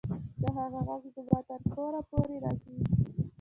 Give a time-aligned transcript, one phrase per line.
[0.41, 2.75] د هغې غږ زما تر کوره پورې راځي